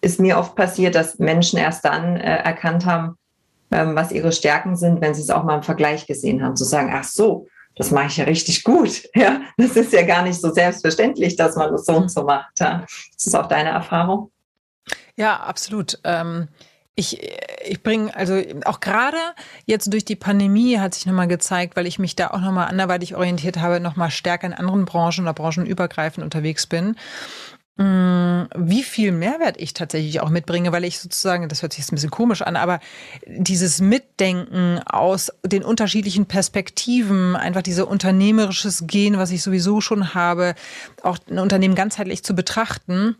[0.00, 3.18] ist mir oft passiert, dass Menschen erst dann äh, erkannt haben,
[3.94, 6.90] was ihre Stärken sind, wenn sie es auch mal im Vergleich gesehen haben, zu sagen,
[6.94, 9.02] ach so, das mache ich ja richtig gut.
[9.14, 12.58] Ja, das ist ja gar nicht so selbstverständlich, dass man das so und so macht.
[12.60, 12.84] Ja.
[13.16, 14.30] Ist das auch deine Erfahrung?
[15.16, 15.98] Ja, absolut.
[16.04, 16.48] Ähm
[16.98, 17.20] ich,
[17.66, 19.18] ich bringe, also auch gerade
[19.66, 23.14] jetzt durch die Pandemie hat sich nochmal gezeigt, weil ich mich da auch nochmal anderweitig
[23.14, 26.96] orientiert habe, nochmal stärker in anderen Branchen oder branchenübergreifend unterwegs bin,
[27.78, 31.96] wie viel Mehrwert ich tatsächlich auch mitbringe, weil ich sozusagen, das hört sich jetzt ein
[31.96, 32.80] bisschen komisch an, aber
[33.26, 40.54] dieses Mitdenken aus den unterschiedlichen Perspektiven, einfach dieses unternehmerisches Gehen, was ich sowieso schon habe,
[41.02, 43.16] auch ein Unternehmen ganzheitlich zu betrachten,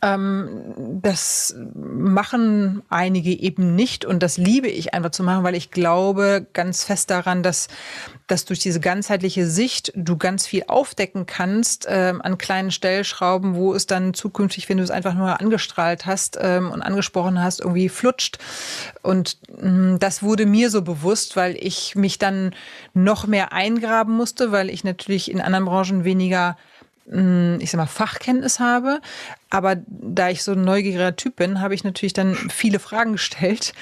[0.00, 5.70] ähm, das machen einige eben nicht und das liebe ich einfach zu machen, weil ich
[5.70, 7.68] glaube ganz fest daran, dass,
[8.26, 13.74] dass durch diese ganzheitliche Sicht du ganz viel aufdecken kannst ähm, an kleinen Stellschrauben, wo
[13.74, 17.88] es dann zukünftig, wenn du es einfach nur angestrahlt hast ähm, und angesprochen hast, irgendwie
[17.88, 18.38] flutscht.
[19.02, 22.54] Und ähm, das wurde mir so bewusst, weil ich mich dann
[22.94, 26.56] noch mehr eingraben musste, weil ich natürlich in anderen Branchen weniger
[27.06, 29.00] ich sag mal, Fachkenntnis habe.
[29.50, 33.74] Aber da ich so ein neugieriger Typ bin, habe ich natürlich dann viele Fragen gestellt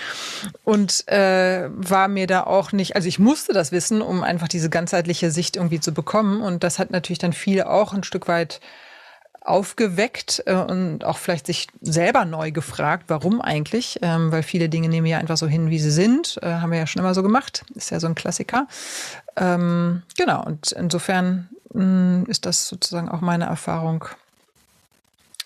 [0.65, 4.71] und äh, war mir da auch nicht, also ich musste das wissen, um einfach diese
[4.71, 6.43] ganzheitliche Sicht irgendwie zu bekommen.
[6.43, 8.61] Und das hat natürlich dann viele auch ein Stück weit
[9.43, 14.89] aufgeweckt äh, und auch vielleicht sich selber neu gefragt, warum eigentlich, ähm, weil viele Dinge
[14.89, 17.15] nehmen wir ja einfach so hin, wie sie sind, äh, haben wir ja schon immer
[17.15, 18.67] so gemacht, ist ja so ein Klassiker.
[19.37, 21.49] Ähm, genau, und insofern
[22.27, 24.05] ist das sozusagen auch meine Erfahrung.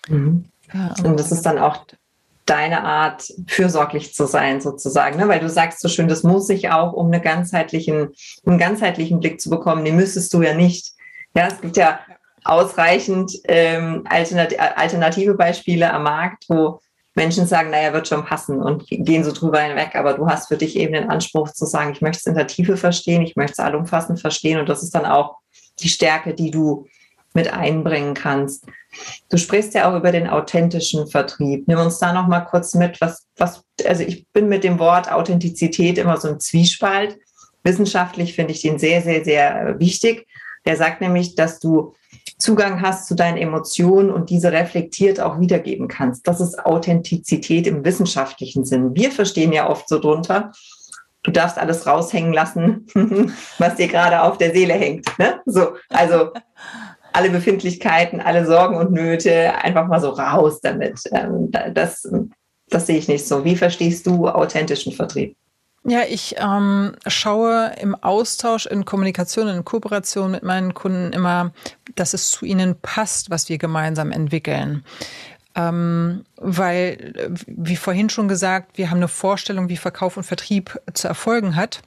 [0.07, 0.45] Mhm.
[0.73, 1.85] Ja, und das ist dann auch
[2.45, 5.27] deine Art, fürsorglich zu sein, sozusagen, ne?
[5.27, 8.09] weil du sagst so schön, das muss ich auch, um eine ganzheitlichen,
[8.45, 10.93] einen ganzheitlichen Blick zu bekommen, den müsstest du ja nicht.
[11.35, 11.99] Ja, es gibt ja
[12.43, 16.79] ausreichend ähm, alternative Beispiele am Markt, wo
[17.15, 19.95] Menschen sagen, naja, wird schon passen und gehen so drüber hinweg.
[19.95, 22.47] Aber du hast für dich eben den Anspruch zu sagen, ich möchte es in der
[22.47, 24.59] Tiefe verstehen, ich möchte es allumfassend verstehen.
[24.59, 25.37] Und das ist dann auch
[25.79, 26.87] die Stärke, die du
[27.33, 28.65] mit einbringen kannst.
[29.29, 31.67] Du sprichst ja auch über den authentischen Vertrieb.
[31.67, 35.11] Nimm uns da noch mal kurz mit, was, was, also ich bin mit dem Wort
[35.11, 37.17] Authentizität immer so ein Zwiespalt.
[37.63, 40.27] Wissenschaftlich finde ich den sehr, sehr, sehr wichtig.
[40.65, 41.93] Der sagt nämlich, dass du
[42.39, 46.27] Zugang hast zu deinen Emotionen und diese reflektiert auch wiedergeben kannst.
[46.27, 48.95] Das ist Authentizität im wissenschaftlichen Sinn.
[48.95, 50.51] Wir verstehen ja oft so drunter,
[51.25, 52.85] du darfst alles raushängen lassen,
[53.57, 55.07] was dir gerade auf der Seele hängt.
[55.17, 55.41] Ne?
[55.45, 56.31] So, also
[57.13, 61.01] alle Befindlichkeiten, alle Sorgen und Nöte einfach mal so raus damit.
[61.11, 62.07] Ähm, das,
[62.69, 63.43] das sehe ich nicht so.
[63.43, 65.35] Wie verstehst du authentischen Vertrieb?
[65.87, 71.51] Ja, ich ähm, schaue im Austausch, in Kommunikation, in Kooperation mit meinen Kunden immer,
[71.93, 74.83] dass es zu ihnen passt, was wir gemeinsam entwickeln.
[75.55, 81.07] Ähm, weil, wie vorhin schon gesagt, wir haben eine Vorstellung, wie Verkauf und Vertrieb zu
[81.07, 81.81] erfolgen hat.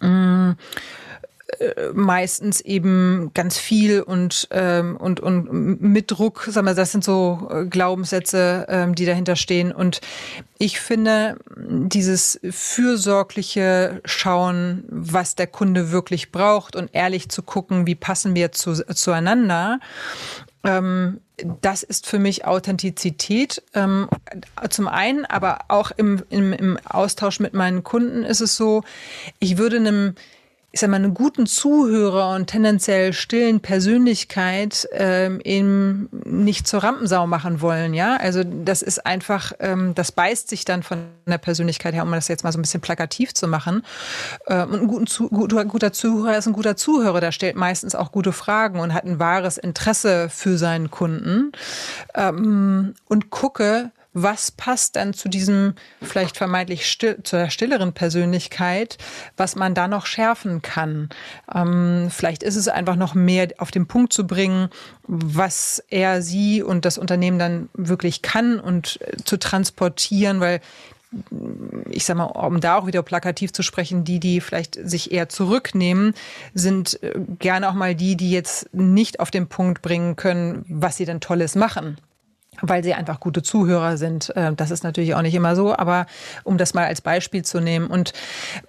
[0.00, 0.56] Ähm,
[1.60, 7.04] äh, meistens eben ganz viel und, ähm, und, und mit Druck, sagen wir, das sind
[7.04, 9.70] so äh, Glaubenssätze, ähm, die dahinter stehen.
[9.70, 10.00] Und
[10.58, 17.94] ich finde, dieses fürsorgliche Schauen, was der Kunde wirklich braucht und ehrlich zu gucken, wie
[17.94, 19.78] passen wir zu, zueinander,
[20.64, 21.20] ähm,
[21.60, 23.62] das ist für mich Authentizität.
[23.74, 24.08] Ähm,
[24.70, 28.82] zum einen, aber auch im, im, im Austausch mit meinen Kunden ist es so,
[29.38, 30.14] ich würde einem
[30.76, 37.26] ich sag mal, einen guten Zuhörer und tendenziell stillen Persönlichkeit ähm, eben nicht zur Rampensau
[37.26, 38.18] machen wollen, ja.
[38.18, 42.28] Also das ist einfach, ähm, das beißt sich dann von der Persönlichkeit her, um das
[42.28, 43.84] jetzt mal so ein bisschen plakativ zu machen.
[44.48, 47.94] Ähm, und ein guten Zu guter, guter Zuhörer ist ein guter Zuhörer, der stellt meistens
[47.94, 51.52] auch gute Fragen und hat ein wahres Interesse für seinen Kunden
[52.14, 58.96] ähm, und gucke, was passt dann zu diesem vielleicht vermeintlich still, zur stilleren Persönlichkeit,
[59.36, 61.10] was man da noch schärfen kann.
[61.54, 64.70] Ähm, vielleicht ist es einfach noch mehr auf den Punkt zu bringen,
[65.06, 70.62] was er, sie und das Unternehmen dann wirklich kann und äh, zu transportieren, weil
[71.90, 75.28] ich sag mal, um da auch wieder plakativ zu sprechen, die, die vielleicht sich eher
[75.28, 76.14] zurücknehmen,
[76.54, 80.96] sind äh, gerne auch mal die, die jetzt nicht auf den Punkt bringen können, was
[80.96, 81.98] sie denn Tolles machen
[82.62, 84.34] weil sie einfach gute Zuhörer sind.
[84.36, 86.06] Äh, das ist natürlich auch nicht immer so, aber
[86.44, 88.12] um das mal als Beispiel zu nehmen und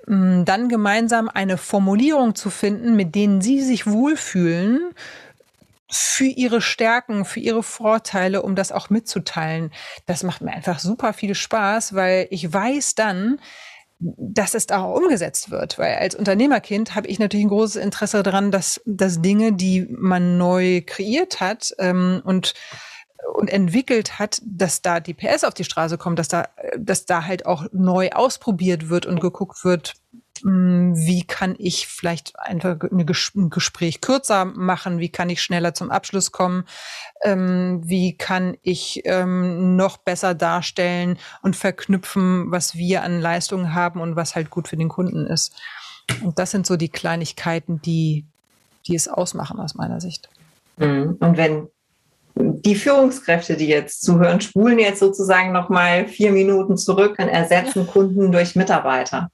[0.07, 4.93] mm, dann gemeinsam eine Formulierung zu finden, mit denen sie sich wohlfühlen,
[5.89, 9.71] für ihre Stärken, für ihre Vorteile, um das auch mitzuteilen.
[10.05, 13.39] Das macht mir einfach super viel Spaß, weil ich weiß dann,
[13.99, 15.79] dass es da auch umgesetzt wird.
[15.79, 20.37] Weil als Unternehmerkind habe ich natürlich ein großes Interesse daran, dass, dass Dinge, die man
[20.37, 22.53] neu kreiert hat ähm, und
[23.33, 27.25] und entwickelt hat, dass da die PS auf die Straße kommt, dass da, dass da
[27.25, 29.95] halt auch neu ausprobiert wird und geguckt wird,
[30.43, 33.05] hm, wie kann ich vielleicht einfach ein
[33.49, 34.99] Gespräch kürzer machen?
[34.99, 36.65] Wie kann ich schneller zum Abschluss kommen?
[37.23, 44.01] Ähm, wie kann ich ähm, noch besser darstellen und verknüpfen, was wir an Leistungen haben
[44.01, 45.55] und was halt gut für den Kunden ist?
[46.23, 48.25] Und das sind so die Kleinigkeiten, die,
[48.85, 50.29] die es ausmachen aus meiner Sicht.
[50.77, 51.17] Mhm.
[51.19, 51.67] Und wenn
[52.39, 58.31] die Führungskräfte, die jetzt zuhören, spulen jetzt sozusagen nochmal vier Minuten zurück und ersetzen Kunden
[58.31, 59.29] durch Mitarbeiter.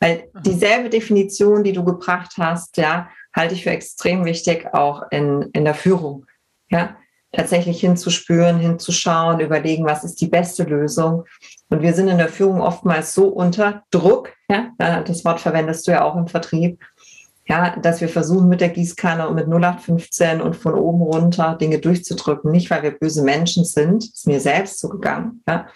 [0.00, 0.42] Weil mhm.
[0.42, 5.64] dieselbe Definition, die du gebracht hast, ja, halte ich für extrem wichtig auch in, in
[5.64, 6.26] der Führung.
[6.70, 6.96] Ja,
[7.32, 11.24] tatsächlich hinzuspüren, hinzuschauen, überlegen, was ist die beste Lösung.
[11.70, 15.92] Und wir sind in der Führung oftmals so unter Druck, ja, das Wort verwendest du
[15.92, 16.82] ja auch im Vertrieb,
[17.48, 21.78] ja, dass wir versuchen mit der Gießkanne und mit 0815 und von oben runter Dinge
[21.78, 22.52] durchzudrücken.
[22.52, 25.66] Nicht, weil wir böse Menschen sind, ist mir selbst so gegangen, ja,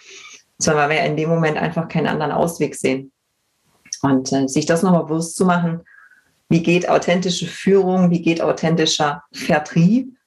[0.57, 3.11] sondern weil wir in dem Moment einfach keinen anderen Ausweg sehen.
[4.01, 5.81] Und äh, sich das nochmal bewusst zu machen,
[6.49, 10.17] wie geht authentische Führung, wie geht authentischer Vertrieb,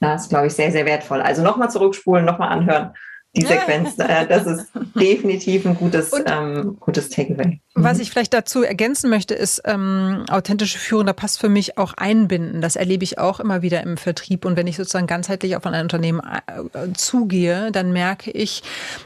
[0.00, 1.22] das ist, glaube ich, sehr, sehr wertvoll.
[1.22, 2.92] Also nochmal zurückspulen, nochmal anhören
[3.36, 3.98] die Sequenz.
[3.98, 7.46] Äh, das ist definitiv ein gutes, ähm, gutes Takeaway.
[7.46, 7.84] Mhm.
[7.84, 11.06] Was ich vielleicht dazu ergänzen möchte, ist ähm, authentische Führung.
[11.06, 12.60] Da passt für mich auch Einbinden.
[12.60, 14.44] Das erlebe ich auch immer wieder im Vertrieb.
[14.44, 18.62] Und wenn ich sozusagen ganzheitlich auf ein Unternehmen äh, zugehe, dann merke ich,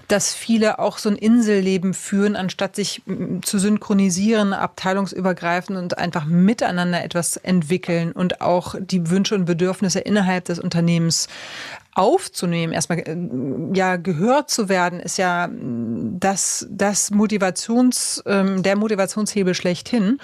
[0.08, 3.02] dass viele auch so ein Inselleben führen, anstatt sich
[3.42, 10.44] zu synchronisieren, abteilungsübergreifend und einfach miteinander etwas entwickeln und auch die Wünsche und Bedürfnisse innerhalb
[10.44, 11.28] des Unternehmens
[11.92, 13.16] aufzunehmen, erstmal äh,
[13.74, 20.18] ja gehört zu werden, ist ja das, das Motivations, ähm, der Motivationshebel schlechthin.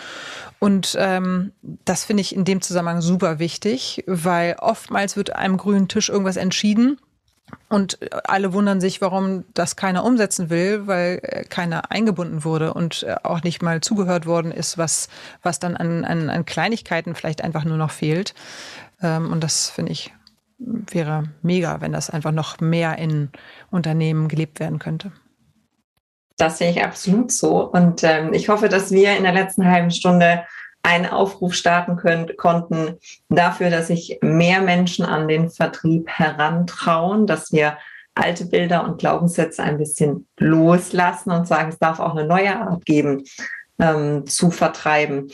[0.59, 5.89] Und ähm, das finde ich in dem Zusammenhang super wichtig, weil oftmals wird einem grünen
[5.89, 6.99] Tisch irgendwas entschieden.
[7.69, 13.05] Und alle wundern sich, warum das keiner umsetzen will, weil äh, keiner eingebunden wurde und
[13.05, 15.09] äh, auch nicht mal zugehört worden ist, was,
[15.43, 18.35] was dann an, an, an Kleinigkeiten vielleicht einfach nur noch fehlt.
[19.01, 20.13] Ähm, und das finde ich
[20.59, 23.31] wäre mega, wenn das einfach noch mehr in
[23.71, 25.13] Unternehmen gelebt werden könnte.
[26.37, 27.71] Das sehe ich absolut so.
[27.71, 30.45] Und ähm, ich hoffe, dass wir in der letzten halben Stunde
[30.83, 37.53] einen Aufruf starten können, konnten dafür, dass sich mehr Menschen an den Vertrieb herantrauen, dass
[37.53, 37.77] wir
[38.15, 42.85] alte Bilder und Glaubenssätze ein bisschen loslassen und sagen, es darf auch eine neue Art
[42.87, 43.25] geben,
[43.79, 45.29] ähm, zu vertreiben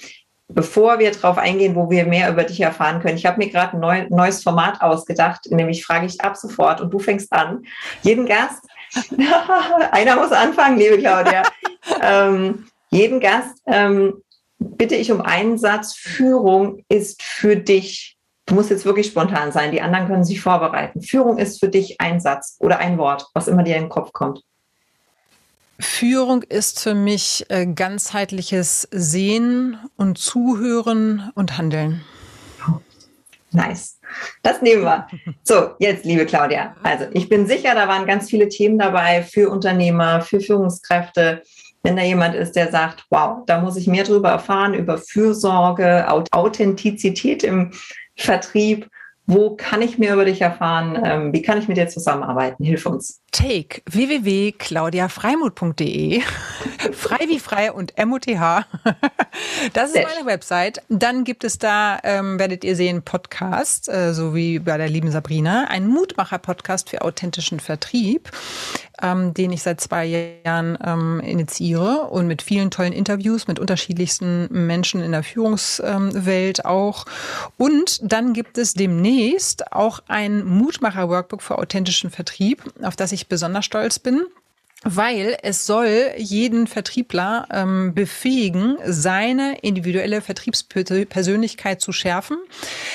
[0.55, 3.75] bevor wir darauf eingehen, wo wir mehr über dich erfahren können, ich habe mir gerade
[3.75, 7.65] ein neu, neues Format ausgedacht, nämlich frage ich ab sofort und du fängst an.
[8.03, 8.63] Jeden Gast,
[9.93, 11.43] einer muss anfangen, liebe Claudia.
[12.03, 14.23] ähm, jeden Gast ähm,
[14.59, 15.95] bitte ich um einen Satz.
[15.95, 18.17] Führung ist für dich.
[18.47, 19.73] Du musst jetzt wirklich spontan sein.
[19.73, 21.01] Die anderen können sich vorbereiten.
[21.01, 24.13] Führung ist für dich ein Satz oder ein Wort, was immer dir in den Kopf
[24.13, 24.43] kommt.
[25.83, 32.03] Führung ist für mich äh, ganzheitliches Sehen und Zuhören und Handeln.
[33.51, 33.99] Nice.
[34.43, 35.07] Das nehmen wir.
[35.43, 36.75] So, jetzt, liebe Claudia.
[36.83, 41.43] Also, ich bin sicher, da waren ganz viele Themen dabei für Unternehmer, für Führungskräfte.
[41.83, 46.07] Wenn da jemand ist, der sagt, wow, da muss ich mehr drüber erfahren, über Fürsorge,
[46.31, 47.73] Authentizität im
[48.17, 48.89] Vertrieb
[49.27, 51.01] wo kann ich mehr über dich erfahren?
[51.05, 52.65] Ähm, wie kann ich mit dir zusammenarbeiten?
[52.65, 53.21] Hilf uns.
[53.31, 56.23] Take www.claudiafreimut.de
[56.93, 58.27] Frei wie frei und MOTH.
[59.73, 60.83] Das ist meine Website.
[60.89, 65.11] Dann gibt es da, ähm, werdet ihr sehen, Podcast, äh, so wie bei der lieben
[65.11, 68.31] Sabrina, ein Mutmacher-Podcast für authentischen Vertrieb
[69.03, 74.49] ähm, den ich seit zwei Jahren ähm, initiiere und mit vielen tollen Interviews mit unterschiedlichsten
[74.51, 77.05] Menschen in der Führungswelt auch.
[77.59, 83.65] Und dann gibt es demnächst auch ein Mutmacher-Workbook für authentischen Vertrieb, auf das ich besonders
[83.65, 84.23] stolz bin
[84.85, 92.37] weil es soll jeden Vertriebler ähm, befähigen, seine individuelle Vertriebspersönlichkeit zu schärfen.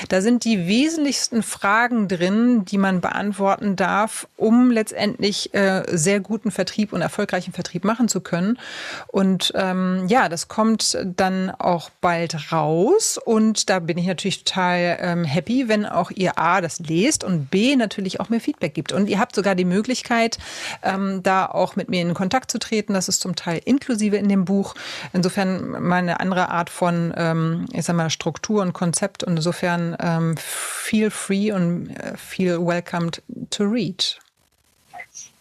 [0.10, 6.52] Da sind die wesentlichsten Fragen drin, die man beantworten darf, um letztendlich äh, sehr guten
[6.52, 8.60] Vertrieb und erfolgreichen Vertrieb machen zu können.
[9.08, 13.18] Und ähm, ja, das kommt dann auch bald raus.
[13.24, 17.50] Und da bin ich natürlich total ähm, happy, wenn auch ihr A das lest und
[17.50, 18.92] B natürlich auch mir Feedback gibt.
[18.92, 20.38] Und ihr habt sogar die Möglichkeit,
[20.84, 22.94] ähm, da auch mit mir in Kontakt zu treten.
[22.94, 24.76] Das ist zum Teil inklusive in dem Buch.
[25.14, 29.24] Insofern mal eine andere Art von, ähm, ich sag mal, Struktur und Konzept.
[29.24, 34.20] Und insofern ähm, feel free und äh, feel welcomed to read.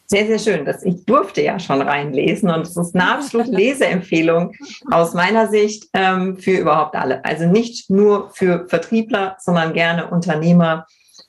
[0.09, 0.65] Sehr, sehr schön.
[0.65, 4.53] Das, ich durfte ja schon reinlesen und es ist eine absolute Leseempfehlung
[4.91, 7.25] aus meiner Sicht ähm, für überhaupt alle.
[7.25, 10.87] Also nicht nur für Vertriebler, sondern gerne Unternehmer,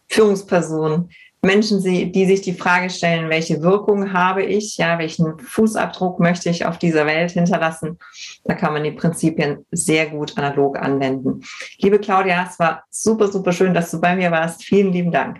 [0.10, 1.10] Führungspersonen,
[1.48, 6.66] Menschen, die sich die Frage stellen, welche Wirkung habe ich, ja, welchen Fußabdruck möchte ich
[6.66, 7.98] auf dieser Welt hinterlassen.
[8.44, 11.42] Da kann man die Prinzipien sehr gut analog anwenden.
[11.80, 14.64] Liebe Claudia, es war super, super schön, dass du bei mir warst.
[14.64, 15.40] Vielen lieben Dank.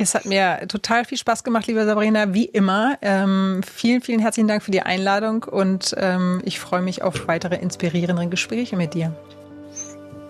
[0.00, 2.96] Es hat mir total viel Spaß gemacht, liebe Sabrina, wie immer.
[3.02, 7.56] Ähm, vielen, vielen herzlichen Dank für die Einladung und ähm, ich freue mich auf weitere
[7.56, 9.16] inspirierende Gespräche mit dir.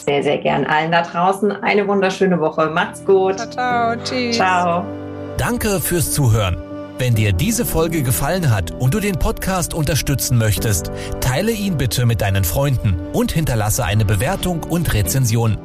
[0.08, 0.64] Sehr, sehr gern.
[0.64, 2.70] Allen da draußen eine wunderschöne Woche.
[2.70, 3.36] Macht's gut.
[3.36, 3.94] Ciao, ciao.
[4.02, 4.36] Tschüss.
[4.36, 4.86] Ciao.
[5.36, 6.56] Danke fürs Zuhören.
[6.98, 10.90] Wenn dir diese Folge gefallen hat und du den Podcast unterstützen möchtest,
[11.20, 15.58] teile ihn bitte mit deinen Freunden und hinterlasse eine Bewertung und Rezension.